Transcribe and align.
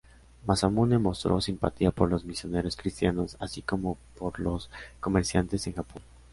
Masamune 0.47 0.97
mostró 0.97 1.39
simpatía 1.41 1.91
por 1.91 2.09
los 2.09 2.25
misioneros 2.25 2.75
cristianos 2.75 3.37
así 3.39 3.61
como 3.61 3.99
por 4.17 4.39
los 4.39 4.67
comerciantes 4.99 5.67
en 5.67 5.73
Japón. 5.73 6.01